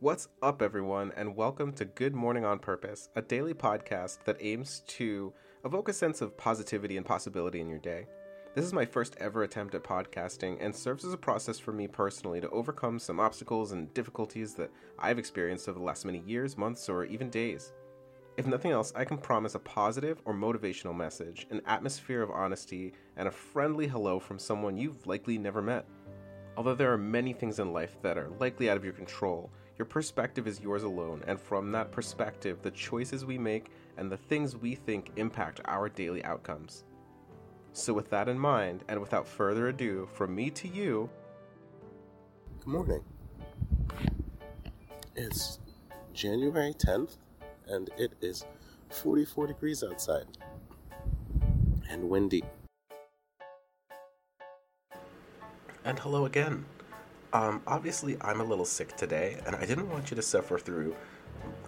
[0.00, 4.82] What's up, everyone, and welcome to Good Morning on Purpose, a daily podcast that aims
[4.88, 5.32] to
[5.64, 8.06] evoke a sense of positivity and possibility in your day.
[8.54, 11.88] This is my first ever attempt at podcasting and serves as a process for me
[11.88, 16.58] personally to overcome some obstacles and difficulties that I've experienced over the last many years,
[16.58, 17.72] months, or even days.
[18.36, 22.92] If nothing else, I can promise a positive or motivational message, an atmosphere of honesty,
[23.16, 25.86] and a friendly hello from someone you've likely never met.
[26.58, 29.86] Although there are many things in life that are likely out of your control, your
[29.86, 34.56] perspective is yours alone, and from that perspective, the choices we make and the things
[34.56, 36.84] we think impact our daily outcomes.
[37.72, 41.10] So, with that in mind, and without further ado, from me to you,
[42.60, 43.04] Good morning.
[45.14, 45.60] It's
[46.12, 47.16] January 10th,
[47.68, 48.44] and it is
[48.90, 50.26] 44 degrees outside
[51.88, 52.42] and windy.
[55.86, 56.64] and hello again.
[57.36, 60.96] Um, obviously, I'm a little sick today, and I didn't want you to suffer through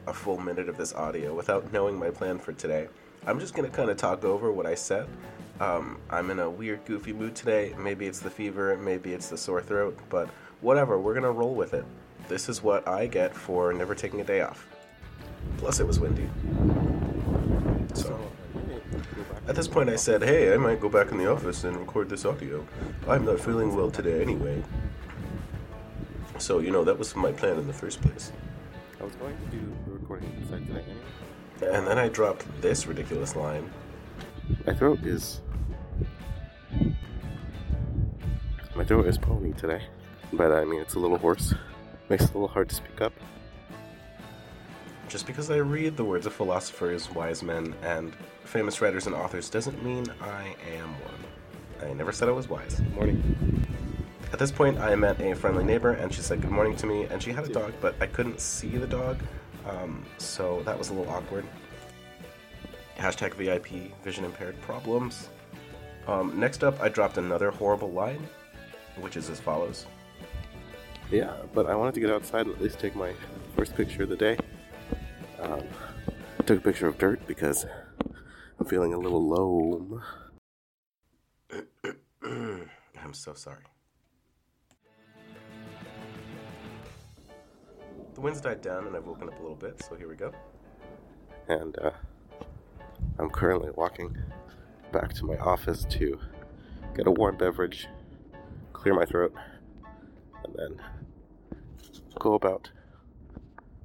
[0.06, 2.88] a full minute of this audio without knowing my plan for today.
[3.26, 5.06] I'm just gonna kind of talk over what I said.
[5.60, 7.74] Um, I'm in a weird, goofy mood today.
[7.78, 10.30] Maybe it's the fever, maybe it's the sore throat, but
[10.62, 11.84] whatever, we're gonna roll with it.
[12.28, 14.66] This is what I get for never taking a day off.
[15.58, 16.30] Plus, it was windy.
[17.92, 18.18] So,
[19.46, 22.08] at this point, I said, hey, I might go back in the office and record
[22.08, 22.66] this audio.
[23.06, 24.62] I'm not feeling well today anyway.
[26.38, 28.32] So, you know, that was my plan in the first place.
[29.00, 30.84] I was going to do the recording inside today
[31.60, 31.76] anyway.
[31.76, 33.70] And then I dropped this ridiculous line.
[34.66, 35.40] My throat is.
[38.76, 39.82] My throat is pony today.
[40.32, 41.54] By that I mean it's a little hoarse.
[42.08, 43.12] Makes it a little hard to speak up.
[45.08, 49.50] Just because I read the words of philosophers, wise men, and famous writers and authors
[49.50, 51.90] doesn't mean I am one.
[51.90, 52.76] I never said I was wise.
[52.76, 53.66] Good morning.
[54.30, 57.04] At this point, I met a friendly neighbor, and she said good morning to me,
[57.04, 59.18] and she had a dog, but I couldn't see the dog,
[59.66, 61.46] um, so that was a little awkward.
[62.98, 65.30] Hashtag VIP, vision impaired problems.
[66.06, 68.28] Um, next up, I dropped another horrible line,
[69.00, 69.86] which is as follows.
[71.10, 73.14] Yeah, but I wanted to get outside and at least take my
[73.56, 74.36] first picture of the day.
[75.40, 75.62] Um,
[76.38, 77.64] I took a picture of dirt because
[78.60, 80.02] I'm feeling a little low.
[82.22, 83.64] I'm so sorry.
[88.18, 90.32] The wind's died down and I've woken up a little bit, so here we go.
[91.46, 91.92] and uh,
[93.16, 94.18] I'm currently walking
[94.90, 96.18] back to my office to
[96.96, 97.86] get a warm beverage,
[98.72, 99.32] clear my throat,
[100.42, 100.82] and then
[102.18, 102.68] go about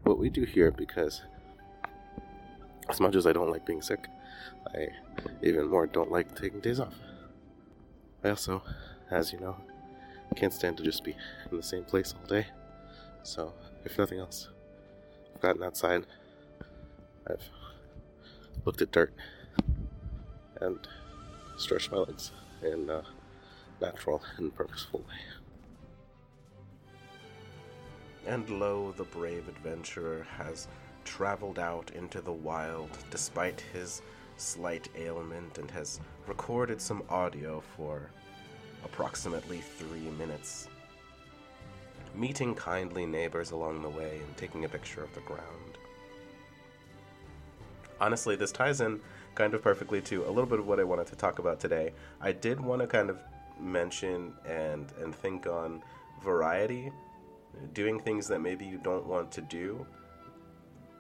[0.01, 1.21] what we do here because
[2.89, 4.07] as much as I don't like being sick,
[4.73, 4.87] I
[5.43, 6.95] even more don't like taking days off.
[8.23, 8.63] I also,
[9.11, 9.57] as you know,
[10.35, 11.15] can't stand to just be
[11.51, 12.47] in the same place all day.
[13.21, 13.53] So,
[13.85, 14.49] if nothing else,
[15.35, 16.05] I've gotten outside.
[17.27, 17.43] I've
[18.65, 19.13] looked at dirt
[20.61, 20.79] and
[21.57, 23.03] stretched my legs in a
[23.81, 25.15] natural and purposeful way.
[28.25, 30.67] And lo, the brave adventurer has
[31.03, 34.01] traveled out into the wild despite his
[34.37, 38.09] slight ailment and has recorded some audio for
[38.85, 40.69] approximately three minutes.
[42.15, 45.77] Meeting kindly neighbors along the way and taking a picture of the ground.
[47.99, 48.99] Honestly, this ties in
[49.35, 51.93] kind of perfectly to a little bit of what I wanted to talk about today.
[52.21, 53.19] I did want to kind of
[53.59, 55.81] mention and and think on
[56.21, 56.91] variety,
[57.73, 59.85] doing things that maybe you don't want to do.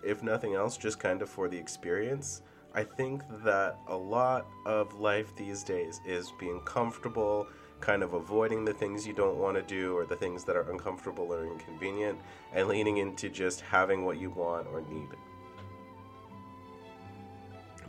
[0.03, 2.41] If nothing else, just kind of for the experience.
[2.75, 7.47] I think that a lot of life these days is being comfortable,
[7.83, 10.71] kind of avoiding the things you don't want to do or the things that are
[10.71, 12.17] uncomfortable or inconvenient,
[12.53, 15.09] and leaning into just having what you want or need.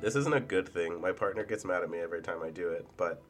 [0.00, 1.00] This isn't a good thing.
[1.00, 3.22] My partner gets mad at me every time I do it, but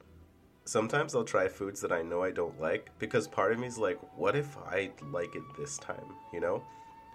[0.65, 3.77] sometimes I'll try foods that I know I don't like because part of me is
[3.77, 6.63] like, what if I like it this time, you know?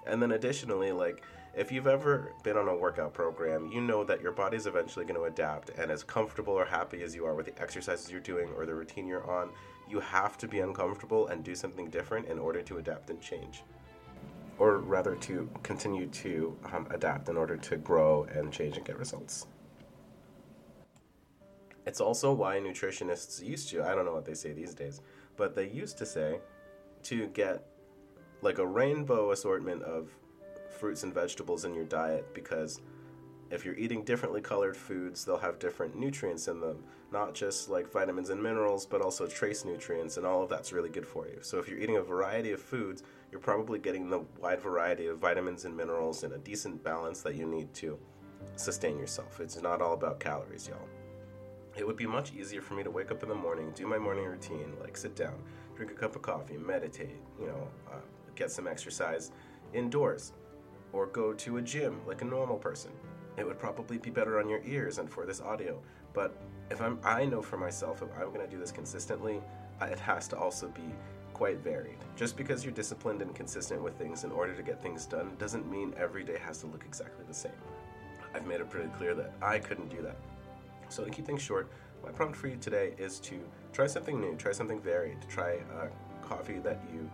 [0.05, 1.23] And then additionally, like,
[1.55, 5.15] if you've ever been on a workout program, you know that your body's eventually going
[5.15, 8.49] to adapt, and as comfortable or happy as you are with the exercises you're doing
[8.55, 9.49] or the routine you're on,
[9.89, 13.63] you have to be uncomfortable and do something different in order to adapt and change.
[14.59, 18.99] Or rather, to continue to um, adapt in order to grow and change and get
[18.99, 19.47] results.
[21.85, 25.01] It's also why nutritionists used to, I don't know what they say these days,
[25.37, 26.39] but they used to say
[27.03, 27.65] to get
[28.41, 30.09] like a rainbow assortment of
[30.79, 32.81] fruits and vegetables in your diet because
[33.51, 37.91] if you're eating differently colored foods, they'll have different nutrients in them, not just like
[37.91, 41.39] vitamins and minerals, but also trace nutrients, and all of that's really good for you.
[41.41, 45.17] So if you're eating a variety of foods, you're probably getting the wide variety of
[45.17, 47.97] vitamins and minerals in a decent balance that you need to
[48.55, 49.39] sustain yourself.
[49.39, 50.87] It's not all about calories, y'all.
[51.75, 53.97] It would be much easier for me to wake up in the morning, do my
[53.97, 55.35] morning routine, like sit down,
[55.75, 58.01] drink a cup of coffee, meditate, you know, uh,
[58.35, 59.31] get some exercise
[59.73, 60.33] indoors,
[60.93, 62.91] or go to a gym like a normal person
[63.39, 65.79] it would probably be better on your ears and for this audio.
[66.13, 66.35] But
[66.69, 69.41] if I'm, I know for myself, if I'm going to do this consistently,
[69.81, 70.93] it has to also be
[71.33, 71.97] quite varied.
[72.17, 75.69] Just because you're disciplined and consistent with things in order to get things done doesn't
[75.71, 77.51] mean every day has to look exactly the same.
[78.35, 80.17] I've made it pretty clear that I couldn't do that.
[80.89, 81.71] So to keep things short,
[82.03, 83.39] my prompt for you today is to
[83.71, 87.09] try something new, try something varied, try a coffee that you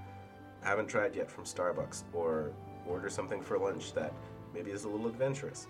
[0.61, 2.51] haven't tried yet from Starbucks, or
[2.87, 4.13] order something for lunch that
[4.53, 5.67] maybe is a little adventurous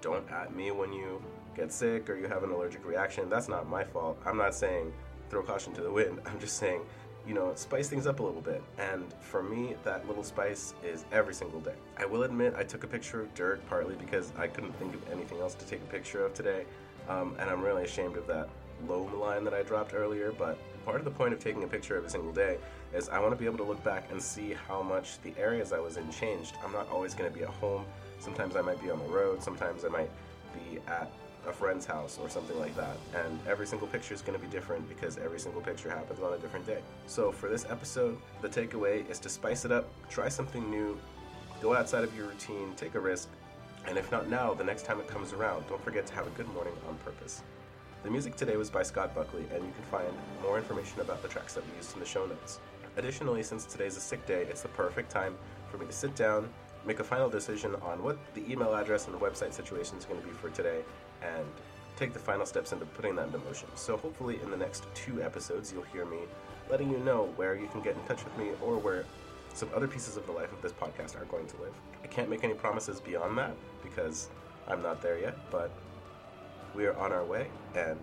[0.00, 1.22] don't at me when you
[1.54, 3.28] get sick or you have an allergic reaction.
[3.28, 4.18] That's not my fault.
[4.24, 4.92] I'm not saying
[5.30, 6.20] throw caution to the wind.
[6.26, 6.82] I'm just saying,
[7.26, 8.62] you know, spice things up a little bit.
[8.78, 11.74] And for me, that little spice is every single day.
[11.96, 15.00] I will admit I took a picture of dirt partly because I couldn't think of
[15.10, 16.64] anything else to take a picture of today.
[17.08, 18.48] Um, and I'm really ashamed of that
[18.88, 20.32] loam line that I dropped earlier.
[20.32, 22.58] But part of the point of taking a picture every single day
[22.94, 25.72] is I want to be able to look back and see how much the areas
[25.72, 26.54] I was in changed.
[26.64, 27.84] I'm not always going to be at home
[28.18, 30.10] Sometimes I might be on the road, sometimes I might
[30.54, 31.10] be at
[31.46, 32.96] a friend's house or something like that.
[33.14, 36.32] And every single picture is going to be different because every single picture happens on
[36.32, 36.80] a different day.
[37.06, 40.98] So for this episode, the takeaway is to spice it up, try something new,
[41.62, 43.28] go outside of your routine, take a risk,
[43.86, 46.30] and if not now, the next time it comes around, don't forget to have a
[46.30, 47.42] good morning on purpose.
[48.06, 50.06] The music today was by Scott Buckley, and you can find
[50.40, 52.60] more information about the tracks that we used in the show notes.
[52.96, 55.34] Additionally, since today's a sick day, it's the perfect time
[55.68, 56.48] for me to sit down,
[56.86, 60.20] make a final decision on what the email address and the website situation is going
[60.20, 60.82] to be for today
[61.20, 61.44] and
[61.96, 63.66] take the final steps into putting that into motion.
[63.74, 66.18] So hopefully in the next two episodes you'll hear me
[66.70, 69.04] letting you know where you can get in touch with me or where
[69.52, 71.74] some other pieces of the life of this podcast are going to live.
[72.04, 74.28] I can't make any promises beyond that because
[74.68, 75.72] I'm not there yet, but
[76.76, 77.98] we are on our way and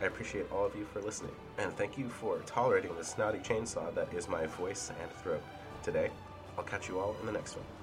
[0.00, 1.34] I appreciate all of you for listening.
[1.58, 5.42] And thank you for tolerating the snotty chainsaw that is my voice and throat
[5.82, 6.10] today.
[6.56, 7.77] I'll catch you all in the next one.